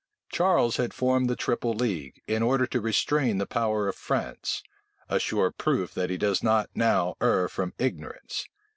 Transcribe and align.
Charles 0.31 0.77
had 0.77 0.95
formed 0.95 1.29
the 1.29 1.35
triple 1.35 1.73
league, 1.75 2.23
in 2.25 2.41
order 2.41 2.65
to 2.65 2.81
restrain 2.81 3.37
the 3.37 3.45
power 3.45 3.87
of 3.87 3.95
France; 3.95 4.63
a 5.07 5.19
sure 5.19 5.51
proof 5.51 5.93
that 5.93 6.09
he 6.09 6.17
does 6.17 6.41
not 6.41 6.71
now 6.73 7.13
err 7.21 7.47
from 7.47 7.75
ignorance. 7.77 8.47